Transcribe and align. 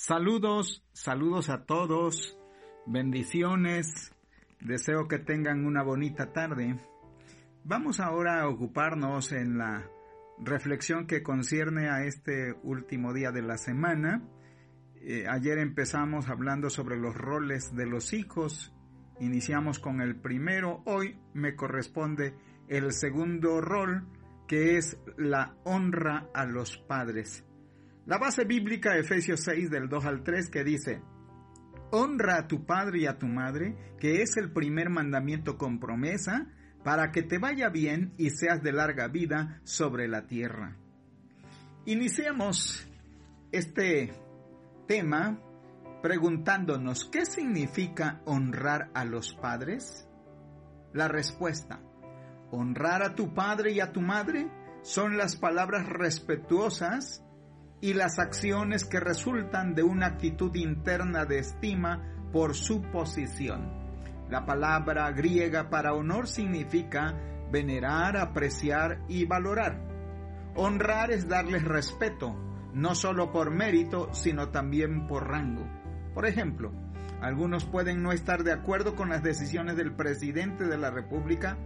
Saludos, 0.00 0.86
saludos 0.92 1.50
a 1.50 1.64
todos, 1.66 2.38
bendiciones, 2.86 4.12
deseo 4.60 5.08
que 5.08 5.18
tengan 5.18 5.66
una 5.66 5.82
bonita 5.82 6.32
tarde. 6.32 6.78
Vamos 7.64 7.98
ahora 7.98 8.40
a 8.40 8.48
ocuparnos 8.48 9.32
en 9.32 9.58
la 9.58 9.90
reflexión 10.38 11.08
que 11.08 11.24
concierne 11.24 11.90
a 11.90 12.04
este 12.04 12.54
último 12.62 13.12
día 13.12 13.32
de 13.32 13.42
la 13.42 13.58
semana. 13.58 14.22
Eh, 14.94 15.26
ayer 15.28 15.58
empezamos 15.58 16.28
hablando 16.28 16.70
sobre 16.70 16.96
los 16.96 17.16
roles 17.16 17.74
de 17.74 17.86
los 17.86 18.12
hijos, 18.12 18.72
iniciamos 19.18 19.80
con 19.80 20.00
el 20.00 20.14
primero, 20.14 20.80
hoy 20.86 21.18
me 21.34 21.56
corresponde 21.56 22.34
el 22.68 22.92
segundo 22.92 23.60
rol, 23.60 24.06
que 24.46 24.78
es 24.78 24.96
la 25.16 25.56
honra 25.64 26.30
a 26.32 26.46
los 26.46 26.78
padres. 26.78 27.47
La 28.08 28.16
base 28.16 28.44
bíblica 28.44 28.96
Efesios 28.96 29.40
6 29.44 29.68
del 29.68 29.86
2 29.86 30.06
al 30.06 30.22
3 30.22 30.48
que 30.48 30.64
dice, 30.64 31.02
Honra 31.90 32.38
a 32.38 32.48
tu 32.48 32.64
padre 32.64 33.00
y 33.00 33.06
a 33.06 33.18
tu 33.18 33.26
madre, 33.26 33.76
que 34.00 34.22
es 34.22 34.38
el 34.38 34.50
primer 34.50 34.88
mandamiento 34.88 35.58
con 35.58 35.78
promesa, 35.78 36.46
para 36.82 37.12
que 37.12 37.22
te 37.22 37.36
vaya 37.36 37.68
bien 37.68 38.14
y 38.16 38.30
seas 38.30 38.62
de 38.62 38.72
larga 38.72 39.08
vida 39.08 39.60
sobre 39.62 40.08
la 40.08 40.26
tierra. 40.26 40.78
Iniciemos 41.84 42.88
este 43.52 44.14
tema 44.86 45.38
preguntándonos, 46.00 47.04
¿qué 47.10 47.26
significa 47.26 48.22
honrar 48.24 48.90
a 48.94 49.04
los 49.04 49.34
padres? 49.34 50.08
La 50.94 51.08
respuesta, 51.08 51.82
honrar 52.52 53.02
a 53.02 53.14
tu 53.14 53.34
padre 53.34 53.72
y 53.72 53.80
a 53.80 53.92
tu 53.92 54.00
madre 54.00 54.50
son 54.80 55.18
las 55.18 55.36
palabras 55.36 55.86
respetuosas 55.86 57.22
y 57.80 57.94
las 57.94 58.18
acciones 58.18 58.84
que 58.84 59.00
resultan 59.00 59.74
de 59.74 59.82
una 59.82 60.06
actitud 60.06 60.54
interna 60.54 61.24
de 61.24 61.38
estima 61.38 62.02
por 62.32 62.54
su 62.54 62.82
posición. 62.82 63.72
La 64.28 64.44
palabra 64.44 65.10
griega 65.12 65.70
para 65.70 65.94
honor 65.94 66.26
significa 66.26 67.14
venerar, 67.50 68.16
apreciar 68.16 69.00
y 69.08 69.24
valorar. 69.24 69.80
Honrar 70.54 71.10
es 71.10 71.28
darles 71.28 71.64
respeto, 71.64 72.34
no 72.74 72.94
solo 72.94 73.32
por 73.32 73.50
mérito, 73.50 74.12
sino 74.12 74.50
también 74.50 75.06
por 75.06 75.28
rango. 75.28 75.66
Por 76.14 76.26
ejemplo, 76.26 76.72
algunos 77.20 77.64
pueden 77.64 78.02
no 78.02 78.12
estar 78.12 78.44
de 78.44 78.52
acuerdo 78.52 78.94
con 78.94 79.08
las 79.08 79.22
decisiones 79.22 79.76
del 79.76 79.94
presidente 79.94 80.64
de 80.64 80.78
la 80.78 80.90
República, 80.90 81.56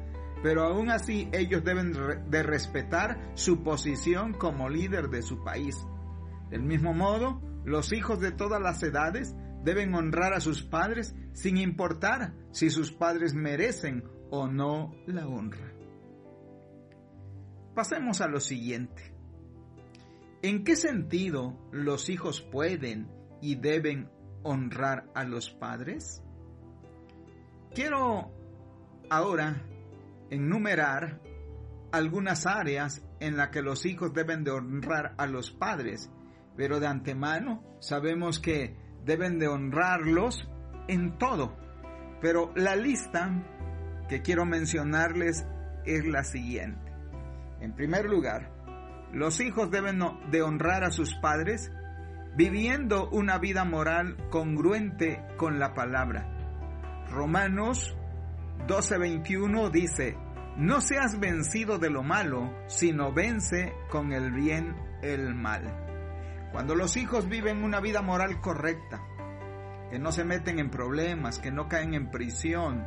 pero 0.42 0.64
aún 0.64 0.90
así 0.90 1.28
ellos 1.32 1.64
deben 1.64 1.92
de 2.28 2.42
respetar 2.42 3.18
su 3.34 3.62
posición 3.62 4.34
como 4.34 4.68
líder 4.68 5.08
de 5.08 5.22
su 5.22 5.42
país. 5.42 5.76
Del 6.52 6.64
mismo 6.64 6.92
modo, 6.92 7.40
los 7.64 7.94
hijos 7.94 8.20
de 8.20 8.30
todas 8.30 8.60
las 8.60 8.82
edades 8.82 9.34
deben 9.64 9.94
honrar 9.94 10.34
a 10.34 10.40
sus 10.40 10.62
padres 10.62 11.16
sin 11.32 11.56
importar 11.56 12.34
si 12.50 12.68
sus 12.68 12.92
padres 12.92 13.32
merecen 13.32 14.04
o 14.30 14.48
no 14.48 14.94
la 15.06 15.26
honra. 15.26 15.72
Pasemos 17.74 18.20
a 18.20 18.28
lo 18.28 18.38
siguiente. 18.38 19.14
¿En 20.42 20.62
qué 20.62 20.76
sentido 20.76 21.56
los 21.72 22.10
hijos 22.10 22.42
pueden 22.42 23.08
y 23.40 23.54
deben 23.54 24.10
honrar 24.42 25.10
a 25.14 25.24
los 25.24 25.48
padres? 25.48 26.22
Quiero 27.74 28.30
ahora 29.08 29.56
enumerar 30.28 31.18
algunas 31.92 32.44
áreas 32.44 33.02
en 33.20 33.38
las 33.38 33.48
que 33.48 33.62
los 33.62 33.86
hijos 33.86 34.12
deben 34.12 34.44
de 34.44 34.50
honrar 34.50 35.14
a 35.16 35.26
los 35.26 35.50
padres 35.50 36.10
pero 36.56 36.80
de 36.80 36.86
antemano 36.86 37.62
sabemos 37.80 38.38
que 38.38 38.76
deben 39.04 39.38
de 39.38 39.48
honrarlos 39.48 40.48
en 40.88 41.18
todo. 41.18 41.56
Pero 42.20 42.52
la 42.54 42.76
lista 42.76 43.30
que 44.08 44.22
quiero 44.22 44.44
mencionarles 44.44 45.46
es 45.84 46.06
la 46.06 46.24
siguiente. 46.24 46.92
En 47.60 47.74
primer 47.74 48.06
lugar, 48.06 48.50
los 49.12 49.40
hijos 49.40 49.70
deben 49.70 50.00
de 50.30 50.42
honrar 50.42 50.84
a 50.84 50.90
sus 50.90 51.14
padres 51.16 51.70
viviendo 52.36 53.08
una 53.10 53.38
vida 53.38 53.64
moral 53.64 54.16
congruente 54.30 55.22
con 55.36 55.58
la 55.58 55.74
palabra. 55.74 56.28
Romanos 57.10 57.96
12:21 58.66 59.70
dice, 59.70 60.16
no 60.56 60.80
seas 60.80 61.18
vencido 61.18 61.78
de 61.78 61.90
lo 61.90 62.02
malo, 62.02 62.52
sino 62.66 63.12
vence 63.12 63.72
con 63.90 64.12
el 64.12 64.32
bien 64.32 64.74
el 65.02 65.34
mal. 65.34 65.91
Cuando 66.52 66.74
los 66.74 66.96
hijos 66.96 67.28
viven 67.28 67.64
una 67.64 67.80
vida 67.80 68.02
moral 68.02 68.40
correcta, 68.40 69.02
que 69.90 69.98
no 69.98 70.12
se 70.12 70.24
meten 70.24 70.58
en 70.58 70.70
problemas, 70.70 71.38
que 71.38 71.50
no 71.50 71.68
caen 71.68 71.94
en 71.94 72.10
prisión, 72.10 72.86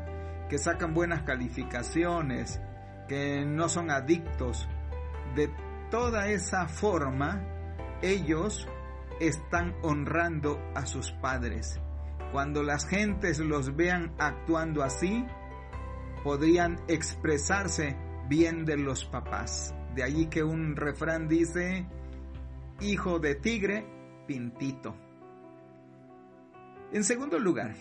que 0.50 0.58
sacan 0.58 0.94
buenas 0.94 1.24
calificaciones, 1.24 2.62
que 3.08 3.44
no 3.46 3.68
son 3.68 3.92
adictos, 3.92 4.70
de 5.36 5.50
toda 5.90 6.28
esa 6.30 6.68
forma, 6.68 7.42
ellos 8.02 8.68
están 9.20 9.76
honrando 9.82 10.60
a 10.76 10.86
sus 10.86 11.12
padres. 11.12 11.80
Cuando 12.32 12.64
las 12.64 12.88
gentes 12.88 13.40
los 13.40 13.76
vean 13.76 14.14
actuando 14.20 14.84
así, 14.84 15.26
podrían 16.24 16.80
expresarse 16.88 17.96
bien 18.28 18.66
de 18.66 18.78
los 18.78 19.06
papás. 19.06 19.74
De 19.94 20.04
allí 20.04 20.28
que 20.28 20.44
un 20.44 20.76
refrán 20.76 21.28
dice, 21.28 21.88
hijo 22.80 23.20
de 23.20 23.36
tigre, 23.36 23.86
pintito. 24.28 24.96
En 26.92 27.04
segundo 27.04 27.40
lugar, 27.40 27.76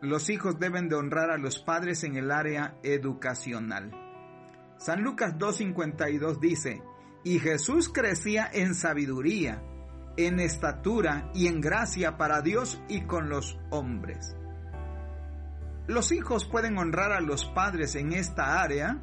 los 0.00 0.28
hijos 0.28 0.58
deben 0.58 0.88
de 0.88 0.96
honrar 0.96 1.30
a 1.30 1.38
los 1.38 1.58
padres 1.58 2.04
en 2.04 2.16
el 2.16 2.30
área 2.30 2.76
educacional. 2.82 3.90
San 4.76 5.02
Lucas 5.02 5.36
2.52 5.38 6.40
dice, 6.40 6.82
y 7.22 7.38
Jesús 7.38 7.90
crecía 7.90 8.48
en 8.52 8.74
sabiduría, 8.74 9.62
en 10.16 10.40
estatura 10.40 11.30
y 11.34 11.46
en 11.46 11.60
gracia 11.60 12.16
para 12.16 12.42
Dios 12.42 12.82
y 12.88 13.02
con 13.02 13.28
los 13.28 13.58
hombres. 13.70 14.36
Los 15.86 16.12
hijos 16.12 16.46
pueden 16.46 16.78
honrar 16.78 17.12
a 17.12 17.20
los 17.20 17.44
padres 17.44 17.94
en 17.94 18.12
esta 18.12 18.62
área 18.62 19.00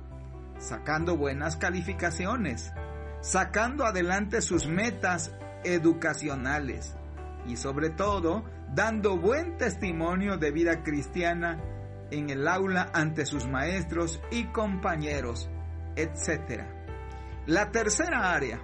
sacando 0.59 1.17
buenas 1.17 1.55
calificaciones, 1.55 2.71
sacando 3.21 3.85
adelante 3.85 4.41
sus 4.41 4.67
metas 4.67 5.31
educacionales 5.63 6.95
y 7.45 7.57
sobre 7.57 7.89
todo 7.89 8.43
dando 8.73 9.17
buen 9.17 9.57
testimonio 9.57 10.37
de 10.37 10.51
vida 10.51 10.83
cristiana 10.83 11.59
en 12.11 12.29
el 12.29 12.47
aula 12.47 12.89
ante 12.93 13.25
sus 13.25 13.47
maestros 13.47 14.21
y 14.31 14.45
compañeros, 14.45 15.49
etc. 15.95 16.63
La 17.45 17.71
tercera 17.71 18.33
área 18.33 18.61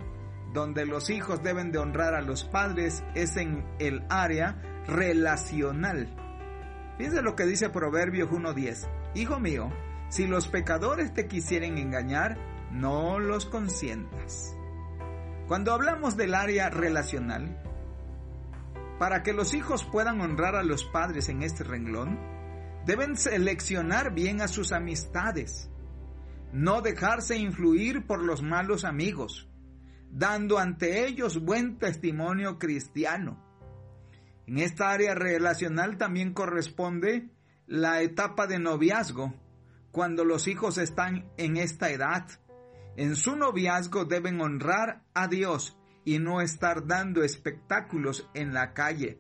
donde 0.54 0.86
los 0.86 1.10
hijos 1.10 1.42
deben 1.42 1.72
de 1.72 1.80
honrar 1.80 2.14
a 2.14 2.22
los 2.22 2.44
padres 2.44 3.04
es 3.16 3.38
en 3.38 3.66
el 3.80 4.04
área 4.10 4.62
relacional. 4.88 6.08
Fíjense 6.98 7.22
lo 7.22 7.36
que 7.36 7.46
dice 7.46 7.70
Proverbios 7.70 8.30
1.10. 8.30 8.88
Hijo 9.16 9.40
mío, 9.40 9.72
si 10.10 10.28
los 10.28 10.48
pecadores 10.48 11.14
te 11.14 11.28
quisieren 11.28 11.78
engañar, 11.78 12.38
no 12.74 13.20
los 13.20 13.46
consientas. 13.46 14.58
Cuando 15.48 15.74
hablamos 15.74 16.18
del 16.18 16.34
área 16.34 16.70
relacional, 16.70 17.62
para 18.98 19.22
que 19.22 19.34
los 19.34 19.54
hijos 19.54 19.84
puedan 19.84 20.22
honrar 20.22 20.56
a 20.56 20.64
los 20.64 20.84
padres 20.84 21.30
en 21.30 21.44
este 21.44 21.64
renglón, 21.64 22.20
deben 22.86 23.16
seleccionar 23.16 24.14
bien 24.14 24.42
a 24.42 24.48
sus 24.48 24.72
amistades, 24.72 25.70
no 26.52 26.82
dejarse 26.82 27.38
influir 27.38 28.08
por 28.08 28.24
los 28.24 28.42
malos 28.42 28.86
amigos, 28.86 29.50
dando 30.10 30.58
ante 30.58 31.06
ellos 31.06 31.44
buen 31.44 31.78
testimonio 31.78 32.58
cristiano. 32.58 33.40
En 34.48 34.58
esta 34.58 34.92
área 34.92 35.14
relacional 35.14 35.98
también 35.98 36.34
corresponde 36.34 37.30
la 37.68 38.02
etapa 38.02 38.48
de 38.48 38.60
noviazgo, 38.60 39.34
cuando 39.92 40.26
los 40.26 40.48
hijos 40.48 40.80
están 40.80 41.32
en 41.38 41.58
esta 41.58 41.92
edad 41.92 42.26
en 42.96 43.16
su 43.16 43.36
noviazgo 43.36 44.06
deben 44.06 44.42
honrar 44.42 45.04
a 45.14 45.28
Dios 45.28 45.78
y 46.06 46.20
no 46.20 46.42
estar 46.42 46.86
dando 46.86 47.24
espectáculos 47.24 48.30
en 48.34 48.54
la 48.54 48.74
calle. 48.74 49.20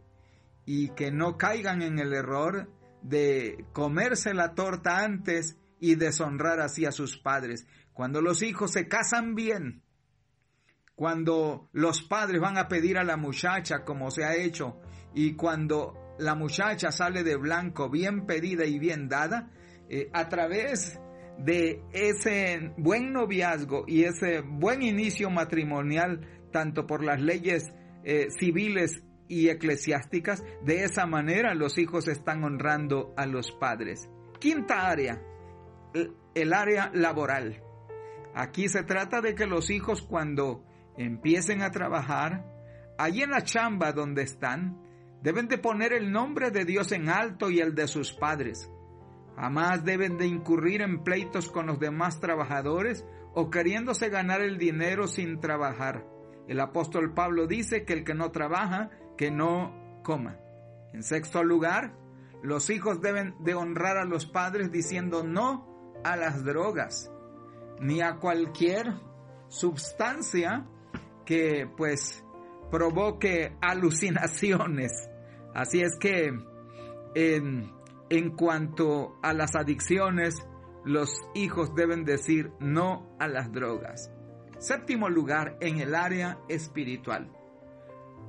y 0.65 0.91
que 0.91 1.11
no 1.11 1.37
caigan 1.37 1.81
en 1.81 1.99
el 1.99 2.13
error 2.13 2.71
de 3.01 3.65
comerse 3.73 4.33
la 4.33 4.55
torta 4.55 5.03
antes 5.03 5.57
y 5.79 5.95
deshonrar 5.95 6.61
así 6.61 6.85
a 6.85 6.93
sus 6.93 7.17
padres. 7.17 7.67
Cuando 7.91 8.21
los 8.21 8.41
hijos 8.41 8.71
se 8.71 8.87
casan 8.87 9.35
bien, 9.35 9.83
cuando 10.95 11.69
los 11.73 12.01
padres 12.01 12.39
van 12.39 12.57
a 12.57 12.69
pedir 12.69 12.97
a 12.97 13.03
la 13.03 13.17
muchacha 13.17 13.83
como 13.83 14.09
se 14.09 14.23
ha 14.23 14.35
hecho 14.35 14.79
y 15.13 15.35
cuando 15.35 16.15
la 16.17 16.35
muchacha 16.35 16.91
sale 16.91 17.23
de 17.23 17.35
blanco 17.35 17.89
bien 17.89 18.25
pedida 18.25 18.65
y 18.65 18.79
bien 18.79 19.09
dada, 19.09 19.51
eh, 19.89 20.09
a 20.13 20.29
través 20.29 20.99
de 21.39 21.81
ese 21.91 22.71
buen 22.77 23.11
noviazgo 23.11 23.85
y 23.87 24.03
ese 24.03 24.41
buen 24.41 24.81
inicio 24.81 25.29
matrimonial, 25.29 26.21
tanto 26.51 26.85
por 26.87 27.03
las 27.03 27.21
leyes 27.21 27.73
eh, 28.03 28.27
civiles 28.37 29.03
y 29.27 29.49
eclesiásticas, 29.49 30.43
de 30.63 30.83
esa 30.83 31.05
manera 31.05 31.55
los 31.55 31.77
hijos 31.77 32.07
están 32.07 32.43
honrando 32.43 33.13
a 33.17 33.25
los 33.25 33.51
padres. 33.51 34.09
Quinta 34.39 34.87
área, 34.87 35.21
el 36.35 36.53
área 36.53 36.91
laboral. 36.93 37.61
Aquí 38.35 38.67
se 38.67 38.83
trata 38.83 39.21
de 39.21 39.35
que 39.35 39.45
los 39.45 39.69
hijos 39.69 40.01
cuando 40.01 40.63
empiecen 40.97 41.61
a 41.61 41.71
trabajar, 41.71 42.45
allí 42.97 43.21
en 43.21 43.31
la 43.31 43.43
chamba 43.43 43.91
donde 43.91 44.23
están, 44.23 44.81
deben 45.21 45.47
de 45.47 45.57
poner 45.57 45.93
el 45.93 46.11
nombre 46.11 46.51
de 46.51 46.65
Dios 46.65 46.91
en 46.91 47.09
alto 47.09 47.49
y 47.49 47.59
el 47.59 47.75
de 47.75 47.87
sus 47.87 48.11
padres. 48.13 48.69
Jamás 49.35 49.83
deben 49.83 50.17
de 50.17 50.27
incurrir 50.27 50.81
en 50.81 51.03
pleitos 51.03 51.49
con 51.49 51.67
los 51.67 51.79
demás 51.79 52.19
trabajadores 52.19 53.05
o 53.33 53.49
queriéndose 53.49 54.09
ganar 54.09 54.41
el 54.41 54.57
dinero 54.57 55.07
sin 55.07 55.39
trabajar. 55.39 56.05
El 56.47 56.59
apóstol 56.59 57.13
Pablo 57.13 57.47
dice 57.47 57.85
que 57.85 57.93
el 57.93 58.03
que 58.03 58.13
no 58.13 58.31
trabaja, 58.31 58.91
que 59.17 59.31
no 59.31 60.01
coma. 60.03 60.37
En 60.93 61.01
sexto 61.03 61.43
lugar, 61.43 61.95
los 62.43 62.69
hijos 62.69 63.01
deben 63.01 63.35
de 63.39 63.55
honrar 63.55 63.97
a 63.97 64.05
los 64.05 64.25
padres 64.25 64.71
diciendo 64.71 65.23
no 65.23 65.65
a 66.03 66.17
las 66.17 66.43
drogas, 66.43 67.11
ni 67.79 68.01
a 68.01 68.17
cualquier 68.17 68.93
sustancia 69.47 70.67
que 71.25 71.67
pues 71.77 72.23
provoque 72.69 73.55
alucinaciones. 73.61 75.09
Así 75.53 75.81
es 75.81 75.97
que 75.97 76.33
en, 77.15 77.71
en 78.13 78.29
cuanto 78.29 79.17
a 79.23 79.33
las 79.33 79.55
adicciones, 79.55 80.35
los 80.85 81.09
hijos 81.33 81.73
deben 81.73 82.05
decir 82.05 82.51
no 82.59 83.15
a 83.19 83.27
las 83.27 83.51
drogas. 83.51 84.11
Séptimo 84.59 85.09
lugar, 85.09 85.57
en 85.61 85.79
el 85.79 85.95
área 85.95 86.37
espiritual. 86.47 87.31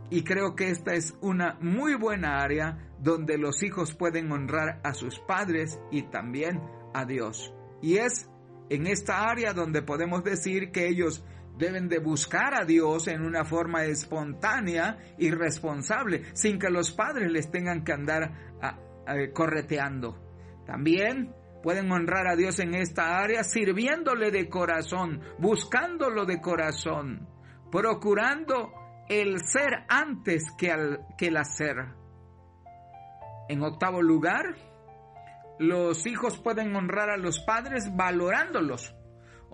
Y 0.09 0.25
creo 0.25 0.57
que 0.57 0.71
esta 0.71 0.95
es 0.95 1.15
una 1.21 1.59
muy 1.61 1.97
buena 1.97 2.41
área 2.43 2.95
donde 2.99 3.37
los 3.37 3.63
hijos 3.63 3.95
pueden 3.95 4.33
honrar 4.33 4.81
a 4.85 4.95
sus 4.95 5.19
padres 5.19 5.79
y 5.91 6.05
también 6.05 6.63
a 6.95 7.05
Dios. 7.05 7.55
Y 7.83 7.99
es 7.99 8.31
en 8.71 8.87
esta 8.87 9.29
área 9.29 9.53
donde 9.53 9.83
podemos 9.83 10.25
decir 10.25 10.71
que 10.73 10.89
ellos 10.89 11.23
deben 11.59 11.89
de 11.89 11.99
buscar 11.99 12.55
a 12.55 12.65
Dios 12.65 13.07
en 13.07 13.21
una 13.21 13.45
forma 13.45 13.85
espontánea 13.85 14.99
y 15.19 15.31
responsable, 15.31 16.23
sin 16.33 16.59
que 16.59 16.71
los 16.71 16.91
padres 16.91 17.31
les 17.31 17.51
tengan 17.51 17.85
que 17.85 17.93
andar 17.93 18.33
correteando. 19.33 20.19
También 20.67 21.35
pueden 21.63 21.91
honrar 21.91 22.27
a 22.27 22.37
Dios 22.37 22.59
en 22.59 22.75
esta 22.75 23.19
área 23.19 23.43
sirviéndole 23.43 24.31
de 24.31 24.49
corazón, 24.49 25.23
buscándolo 25.39 26.27
de 26.27 26.41
corazón, 26.41 27.29
procurando 27.71 28.73
el 29.09 29.41
ser 29.41 29.85
antes 29.89 30.45
que, 30.59 30.99
que 31.17 31.29
el 31.29 31.37
hacer. 31.37 31.77
En 33.49 33.63
octavo 33.63 34.03
lugar, 34.03 34.57
los 35.59 36.07
hijos 36.07 36.39
pueden 36.39 36.75
honrar 36.75 37.11
a 37.11 37.17
los 37.17 37.41
padres 37.41 37.95
valorándolos. 37.95 38.95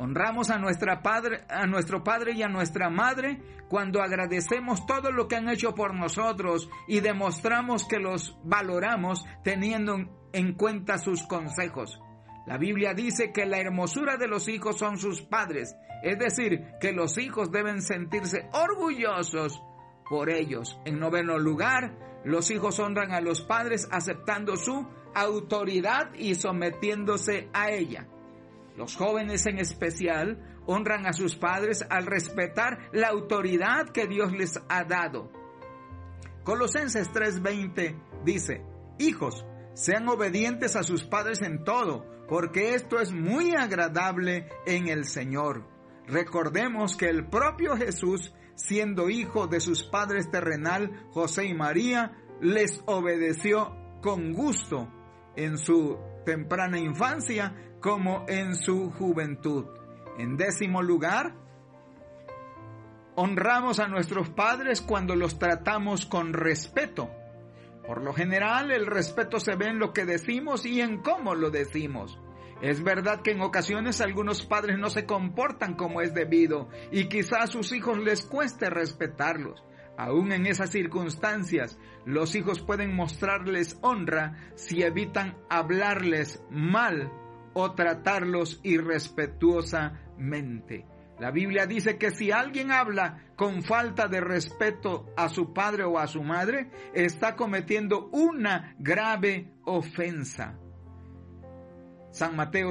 Honramos 0.00 0.48
a, 0.48 0.56
nuestra 0.56 1.02
padre, 1.02 1.44
a 1.50 1.66
nuestro 1.66 2.02
padre 2.02 2.32
y 2.32 2.42
a 2.42 2.48
nuestra 2.48 2.88
madre 2.88 3.38
cuando 3.68 4.00
agradecemos 4.00 4.86
todo 4.86 5.12
lo 5.12 5.28
que 5.28 5.36
han 5.36 5.50
hecho 5.50 5.74
por 5.74 5.94
nosotros 5.94 6.70
y 6.88 7.00
demostramos 7.00 7.86
que 7.86 7.98
los 7.98 8.34
valoramos 8.42 9.26
teniendo 9.44 9.98
en 10.32 10.54
cuenta 10.54 10.96
sus 10.96 11.24
consejos. 11.24 12.00
La 12.46 12.56
Biblia 12.56 12.94
dice 12.94 13.30
que 13.30 13.44
la 13.44 13.58
hermosura 13.58 14.16
de 14.16 14.26
los 14.26 14.48
hijos 14.48 14.78
son 14.78 14.96
sus 14.96 15.20
padres, 15.20 15.76
es 16.02 16.18
decir, 16.18 16.64
que 16.80 16.92
los 16.92 17.18
hijos 17.18 17.52
deben 17.52 17.82
sentirse 17.82 18.48
orgullosos 18.54 19.62
por 20.08 20.30
ellos. 20.30 20.80
En 20.86 20.98
noveno 20.98 21.38
lugar, 21.38 21.92
los 22.24 22.50
hijos 22.50 22.80
honran 22.80 23.12
a 23.12 23.20
los 23.20 23.42
padres 23.42 23.86
aceptando 23.92 24.56
su 24.56 24.88
autoridad 25.14 26.14
y 26.14 26.36
sometiéndose 26.36 27.50
a 27.52 27.70
ella. 27.70 28.06
Los 28.80 28.96
jóvenes 28.96 29.44
en 29.44 29.58
especial 29.58 30.38
honran 30.64 31.04
a 31.04 31.12
sus 31.12 31.36
padres 31.36 31.84
al 31.90 32.06
respetar 32.06 32.78
la 32.94 33.08
autoridad 33.08 33.90
que 33.90 34.06
Dios 34.06 34.32
les 34.32 34.58
ha 34.70 34.84
dado. 34.84 35.30
Colosenses 36.44 37.10
3:20 37.12 38.24
dice, 38.24 38.64
Hijos, 38.98 39.44
sean 39.74 40.08
obedientes 40.08 40.76
a 40.76 40.82
sus 40.82 41.04
padres 41.04 41.42
en 41.42 41.62
todo, 41.62 42.06
porque 42.26 42.74
esto 42.74 42.98
es 42.98 43.12
muy 43.12 43.54
agradable 43.54 44.48
en 44.64 44.88
el 44.88 45.04
Señor. 45.04 45.68
Recordemos 46.06 46.96
que 46.96 47.10
el 47.10 47.26
propio 47.26 47.76
Jesús, 47.76 48.32
siendo 48.54 49.10
hijo 49.10 49.46
de 49.46 49.60
sus 49.60 49.82
padres 49.82 50.30
terrenal, 50.30 51.06
José 51.10 51.44
y 51.44 51.52
María, 51.52 52.12
les 52.40 52.82
obedeció 52.86 53.76
con 54.00 54.32
gusto 54.32 54.88
en 55.36 55.58
su 55.58 55.98
temprana 56.24 56.78
infancia 56.78 57.54
como 57.80 58.24
en 58.28 58.54
su 58.54 58.90
juventud. 58.90 59.66
En 60.18 60.36
décimo 60.36 60.82
lugar, 60.82 61.34
honramos 63.16 63.80
a 63.80 63.88
nuestros 63.88 64.28
padres 64.30 64.82
cuando 64.82 65.16
los 65.16 65.38
tratamos 65.38 66.06
con 66.06 66.32
respeto. 66.32 67.10
Por 67.86 68.02
lo 68.02 68.12
general, 68.12 68.70
el 68.70 68.86
respeto 68.86 69.40
se 69.40 69.56
ve 69.56 69.66
en 69.66 69.78
lo 69.78 69.92
que 69.92 70.04
decimos 70.04 70.64
y 70.66 70.80
en 70.80 70.98
cómo 70.98 71.34
lo 71.34 71.50
decimos. 71.50 72.20
Es 72.60 72.82
verdad 72.82 73.22
que 73.22 73.30
en 73.32 73.40
ocasiones 73.40 74.02
algunos 74.02 74.44
padres 74.44 74.78
no 74.78 74.90
se 74.90 75.06
comportan 75.06 75.74
como 75.74 76.02
es 76.02 76.12
debido 76.12 76.68
y 76.92 77.08
quizás 77.08 77.44
a 77.44 77.46
sus 77.46 77.72
hijos 77.72 77.98
les 77.98 78.22
cueste 78.22 78.68
respetarlos. 78.68 79.64
Aún 79.96 80.32
en 80.32 80.46
esas 80.46 80.70
circunstancias, 80.70 81.78
los 82.04 82.34
hijos 82.34 82.60
pueden 82.60 82.94
mostrarles 82.94 83.78
honra 83.80 84.36
si 84.54 84.82
evitan 84.82 85.36
hablarles 85.48 86.42
mal 86.50 87.10
o 87.54 87.72
tratarlos 87.72 88.60
irrespetuosamente. 88.62 90.86
La 91.18 91.30
Biblia 91.30 91.66
dice 91.66 91.96
que 91.98 92.10
si 92.10 92.32
alguien 92.32 92.72
habla 92.72 93.26
con 93.36 93.62
falta 93.62 94.08
de 94.08 94.22
respeto 94.22 95.12
a 95.16 95.28
su 95.28 95.52
padre 95.52 95.84
o 95.84 95.98
a 95.98 96.06
su 96.06 96.22
madre, 96.22 96.70
está 96.94 97.36
cometiendo 97.36 98.08
una 98.12 98.74
grave 98.78 99.52
ofensa. 99.64 100.58
San 102.10 102.36
Mateo 102.36 102.70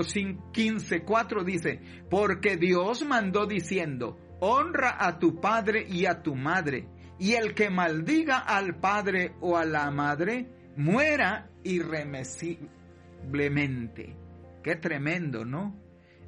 15, 0.51 1.03
4 1.03 1.43
dice, 1.43 1.79
porque 2.09 2.57
Dios 2.57 3.05
mandó 3.05 3.45
diciendo, 3.45 4.17
honra 4.39 4.97
a 4.99 5.19
tu 5.19 5.39
padre 5.39 5.85
y 5.87 6.07
a 6.07 6.23
tu 6.23 6.33
madre, 6.35 6.87
y 7.19 7.33
el 7.33 7.53
que 7.53 7.69
maldiga 7.69 8.39
al 8.39 8.79
padre 8.79 9.35
o 9.41 9.57
a 9.57 9.65
la 9.65 9.91
madre, 9.91 10.49
muera 10.75 11.51
irremisiblemente. 11.63 14.28
Qué 14.63 14.75
tremendo, 14.75 15.45
¿no? 15.45 15.79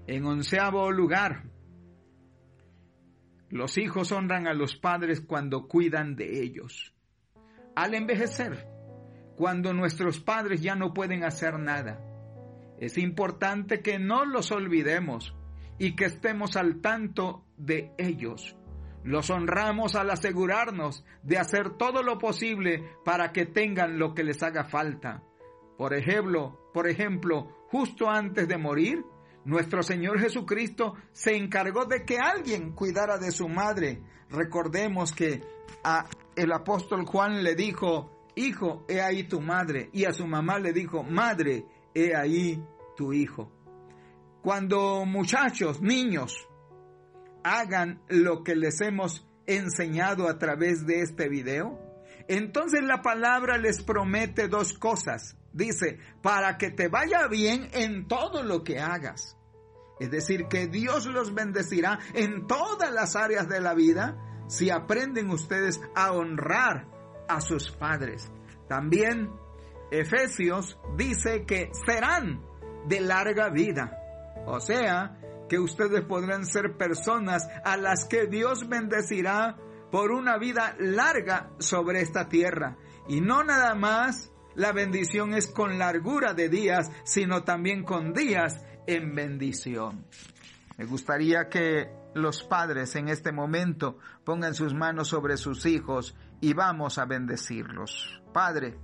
En 0.07 0.25
onceavo 0.25 0.91
lugar, 0.91 1.43
los 3.49 3.77
hijos 3.77 4.11
honran 4.11 4.47
a 4.47 4.53
los 4.53 4.75
padres 4.75 5.21
cuando 5.21 5.67
cuidan 5.67 6.15
de 6.15 6.41
ellos. 6.41 6.93
Al 7.75 7.93
envejecer, 7.93 8.67
cuando 9.35 9.73
nuestros 9.73 10.19
padres 10.19 10.61
ya 10.61 10.75
no 10.75 10.93
pueden 10.93 11.23
hacer 11.23 11.59
nada, 11.59 11.99
es 12.79 12.97
importante 12.97 13.81
que 13.81 13.99
no 13.99 14.25
los 14.25 14.51
olvidemos 14.51 15.35
y 15.77 15.95
que 15.95 16.05
estemos 16.05 16.55
al 16.55 16.81
tanto 16.81 17.45
de 17.57 17.91
ellos 17.97 18.55
los 19.03 19.29
honramos 19.29 19.95
al 19.95 20.09
asegurarnos 20.11 21.03
de 21.23 21.37
hacer 21.37 21.71
todo 21.71 22.03
lo 22.03 22.17
posible 22.17 22.83
para 23.03 23.31
que 23.31 23.45
tengan 23.45 23.97
lo 23.97 24.13
que 24.13 24.23
les 24.23 24.43
haga 24.43 24.65
falta. 24.65 25.23
Por 25.77 25.93
ejemplo, 25.93 26.59
por 26.73 26.87
ejemplo, 26.87 27.65
justo 27.69 28.09
antes 28.09 28.47
de 28.47 28.57
morir, 28.57 29.03
nuestro 29.45 29.81
Señor 29.81 30.19
Jesucristo 30.19 30.95
se 31.11 31.35
encargó 31.35 31.85
de 31.85 32.05
que 32.05 32.19
alguien 32.19 32.73
cuidara 32.73 33.17
de 33.17 33.31
su 33.31 33.47
madre. 33.49 34.01
Recordemos 34.29 35.13
que 35.13 35.41
a 35.83 36.05
el 36.35 36.51
apóstol 36.51 37.05
Juan 37.05 37.43
le 37.43 37.55
dijo, 37.55 38.25
"Hijo, 38.35 38.85
he 38.87 39.01
ahí 39.01 39.23
tu 39.23 39.41
madre", 39.41 39.89
y 39.93 40.05
a 40.05 40.13
su 40.13 40.27
mamá 40.27 40.59
le 40.59 40.73
dijo, 40.73 41.03
"Madre, 41.03 41.65
he 41.93 42.15
ahí 42.15 42.63
tu 42.95 43.13
hijo." 43.13 43.51
Cuando 44.41 45.05
muchachos, 45.05 45.81
niños, 45.81 46.47
hagan 47.43 48.01
lo 48.07 48.43
que 48.43 48.55
les 48.55 48.79
hemos 48.81 49.27
enseñado 49.45 50.29
a 50.29 50.37
través 50.37 50.85
de 50.85 51.01
este 51.01 51.27
video, 51.29 51.79
Entonces 52.27 52.81
la 52.83 53.01
palabra 53.01 53.57
les 53.57 53.83
promete 53.83 54.47
dos 54.47 54.73
cosas. 54.73 55.35
Dice, 55.53 55.99
para 56.21 56.57
que 56.57 56.71
te 56.71 56.87
vaya 56.87 57.27
bien 57.27 57.69
en 57.73 58.07
todo 58.07 58.43
lo 58.43 58.63
que 58.63 58.79
hagas. 58.79 59.37
Es 59.99 60.09
decir, 60.09 60.47
que 60.47 60.67
Dios 60.67 61.05
los 61.05 61.33
bendecirá 61.33 61.99
en 62.13 62.47
todas 62.47 62.91
las 62.91 63.15
áreas 63.15 63.47
de 63.47 63.61
la 63.61 63.73
vida 63.73 64.17
si 64.47 64.69
aprenden 64.69 65.29
ustedes 65.29 65.79
a 65.95 66.11
honrar 66.13 66.87
a 67.27 67.39
sus 67.41 67.71
padres. 67.71 68.31
También 68.67 69.29
Efesios 69.91 70.79
dice 70.97 71.45
que 71.45 71.69
serán 71.85 72.41
de 72.87 73.01
larga 73.01 73.49
vida. 73.49 73.97
O 74.45 74.59
sea, 74.59 75.17
que 75.47 75.59
ustedes 75.59 76.01
podrán 76.01 76.45
ser 76.45 76.77
personas 76.77 77.47
a 77.63 77.77
las 77.77 78.05
que 78.05 78.25
Dios 78.25 78.67
bendecirá 78.69 79.57
por 79.91 80.11
una 80.11 80.37
vida 80.37 80.75
larga 80.79 81.51
sobre 81.59 82.01
esta 82.01 82.29
tierra. 82.29 82.77
Y 83.07 83.21
no 83.21 83.43
nada 83.43 83.75
más 83.75 84.30
la 84.55 84.71
bendición 84.71 85.33
es 85.33 85.47
con 85.47 85.79
largura 85.79 86.33
de 86.33 86.49
días, 86.49 86.91
sino 87.03 87.43
también 87.43 87.83
con 87.83 88.13
días 88.13 88.63
en 88.87 89.15
bendición. 89.15 90.05
Me 90.77 90.85
gustaría 90.85 91.47
que 91.49 91.91
los 92.13 92.43
padres 92.43 92.95
en 92.95 93.07
este 93.07 93.31
momento 93.31 93.97
pongan 94.23 94.53
sus 94.53 94.73
manos 94.73 95.07
sobre 95.07 95.37
sus 95.37 95.65
hijos 95.65 96.15
y 96.41 96.53
vamos 96.53 96.97
a 96.97 97.05
bendecirlos. 97.05 98.21
Padre, 98.33 98.77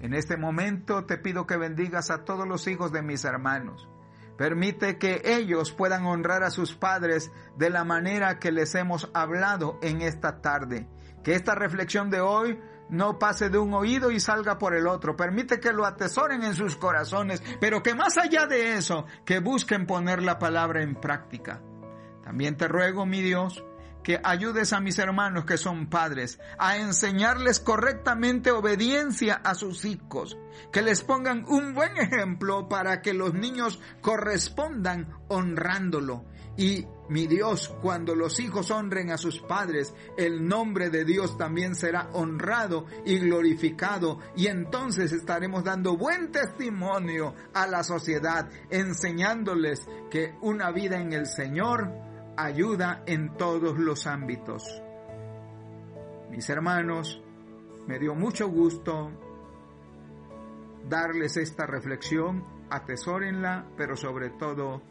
en 0.00 0.14
este 0.14 0.36
momento 0.36 1.04
te 1.04 1.16
pido 1.16 1.46
que 1.46 1.56
bendigas 1.56 2.10
a 2.10 2.24
todos 2.24 2.46
los 2.46 2.66
hijos 2.66 2.92
de 2.92 3.02
mis 3.02 3.24
hermanos. 3.24 3.88
Permite 4.36 4.98
que 4.98 5.22
ellos 5.24 5.70
puedan 5.70 6.06
honrar 6.06 6.42
a 6.42 6.50
sus 6.50 6.74
padres 6.74 7.30
de 7.56 7.70
la 7.70 7.84
manera 7.84 8.40
que 8.40 8.50
les 8.50 8.74
hemos 8.74 9.08
hablado 9.14 9.78
en 9.80 10.02
esta 10.02 10.40
tarde. 10.40 10.88
Que 11.22 11.34
esta 11.34 11.54
reflexión 11.54 12.10
de 12.10 12.20
hoy 12.20 12.58
no 12.94 13.18
pase 13.18 13.50
de 13.50 13.58
un 13.58 13.74
oído 13.74 14.10
y 14.10 14.20
salga 14.20 14.58
por 14.58 14.74
el 14.74 14.86
otro. 14.86 15.16
Permite 15.16 15.60
que 15.60 15.72
lo 15.72 15.84
atesoren 15.84 16.42
en 16.42 16.54
sus 16.54 16.76
corazones, 16.76 17.42
pero 17.60 17.82
que 17.82 17.94
más 17.94 18.16
allá 18.18 18.46
de 18.46 18.74
eso, 18.74 19.06
que 19.24 19.40
busquen 19.40 19.86
poner 19.86 20.22
la 20.22 20.38
palabra 20.38 20.82
en 20.82 20.94
práctica. 20.94 21.60
También 22.22 22.56
te 22.56 22.68
ruego, 22.68 23.04
mi 23.04 23.20
Dios, 23.20 23.62
que 24.04 24.20
ayudes 24.22 24.72
a 24.72 24.80
mis 24.80 24.98
hermanos 24.98 25.46
que 25.46 25.56
son 25.56 25.88
padres 25.88 26.38
a 26.58 26.76
enseñarles 26.76 27.58
correctamente 27.58 28.52
obediencia 28.52 29.40
a 29.42 29.54
sus 29.54 29.84
hijos, 29.84 30.38
que 30.70 30.82
les 30.82 31.02
pongan 31.02 31.44
un 31.48 31.74
buen 31.74 31.96
ejemplo 31.96 32.68
para 32.68 33.02
que 33.02 33.14
los 33.14 33.34
niños 33.34 33.80
correspondan 34.02 35.08
honrándolo. 35.28 36.26
Y 36.56 36.86
mi 37.08 37.26
Dios, 37.26 37.68
cuando 37.82 38.14
los 38.14 38.38
hijos 38.38 38.70
honren 38.70 39.10
a 39.10 39.18
sus 39.18 39.40
padres, 39.40 39.92
el 40.16 40.46
nombre 40.46 40.88
de 40.88 41.04
Dios 41.04 41.36
también 41.36 41.74
será 41.74 42.08
honrado 42.12 42.86
y 43.04 43.18
glorificado 43.18 44.20
y 44.36 44.46
entonces 44.46 45.12
estaremos 45.12 45.64
dando 45.64 45.96
buen 45.96 46.30
testimonio 46.30 47.34
a 47.52 47.66
la 47.66 47.82
sociedad, 47.82 48.48
enseñándoles 48.70 49.86
que 50.10 50.34
una 50.42 50.70
vida 50.70 51.00
en 51.00 51.12
el 51.12 51.26
Señor 51.26 51.90
ayuda 52.36 53.02
en 53.06 53.36
todos 53.36 53.78
los 53.78 54.06
ámbitos. 54.06 54.62
Mis 56.30 56.48
hermanos, 56.48 57.20
me 57.86 57.98
dio 57.98 58.14
mucho 58.14 58.48
gusto 58.48 59.10
darles 60.88 61.36
esta 61.36 61.66
reflexión, 61.66 62.44
atesórenla, 62.70 63.66
pero 63.76 63.96
sobre 63.96 64.30
todo 64.30 64.82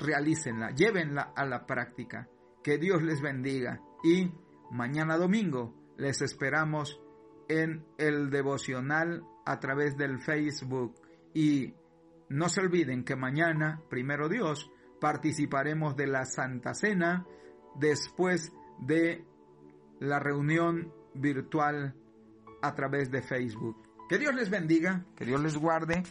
realícenla, 0.00 0.70
llévenla 0.70 1.32
a 1.34 1.44
la 1.44 1.66
práctica. 1.66 2.28
Que 2.62 2.78
Dios 2.78 3.02
les 3.02 3.20
bendiga 3.20 3.80
y 4.02 4.30
mañana 4.70 5.16
domingo 5.16 5.74
les 5.96 6.20
esperamos 6.22 7.00
en 7.48 7.84
el 7.96 8.30
devocional 8.30 9.22
a 9.46 9.58
través 9.58 9.96
del 9.96 10.20
Facebook 10.20 10.94
y 11.34 11.74
no 12.28 12.48
se 12.48 12.60
olviden 12.60 13.04
que 13.04 13.16
mañana, 13.16 13.80
primero 13.88 14.28
Dios, 14.28 14.70
participaremos 15.00 15.96
de 15.96 16.06
la 16.06 16.24
Santa 16.26 16.74
Cena 16.74 17.26
después 17.76 18.52
de 18.80 19.24
la 20.00 20.18
reunión 20.18 20.92
virtual 21.14 21.94
a 22.60 22.74
través 22.74 23.10
de 23.10 23.22
Facebook. 23.22 23.76
Que 24.08 24.18
Dios 24.18 24.34
les 24.34 24.50
bendiga, 24.50 25.04
que 25.16 25.24
Dios 25.24 25.40
les 25.40 25.56
guarde 25.56 26.02